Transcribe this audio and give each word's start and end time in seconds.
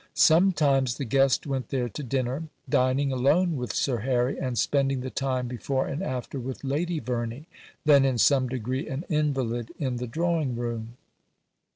Sometimes 0.15 0.97
the 0.97 1.05
guest 1.05 1.45
went 1.45 1.69
there 1.69 1.87
to 1.87 2.01
dinner, 2.01 2.45
dining 2.67 3.11
alone 3.11 3.55
with 3.55 3.71
Sir 3.71 3.99
Harry 3.99 4.35
and 4.39 4.57
spending 4.57 5.01
the 5.01 5.11
time 5.11 5.47
before 5.47 5.85
and 5.85 6.01
after 6.01 6.39
with 6.39 6.63
Lady 6.63 6.97
Verney, 6.97 7.45
then 7.85 8.03
in 8.03 8.17
some 8.17 8.47
degree 8.49 8.87
an 8.89 9.03
invalid, 9.09 9.71
in 9.77 9.97
the 9.97 10.07
drawing 10.07 10.55
room. 10.55 10.97